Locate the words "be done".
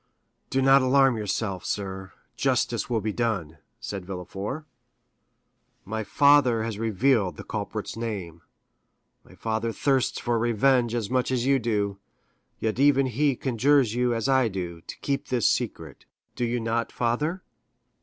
3.01-3.59